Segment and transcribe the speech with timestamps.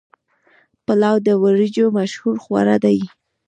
[0.85, 2.99] پلاو د وریجو مشهور خواړه دي.